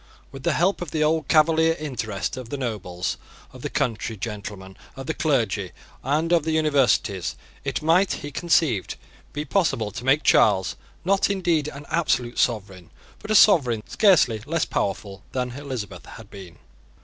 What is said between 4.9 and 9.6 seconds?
of the clergy, and of the Universities, it might, he conceived, be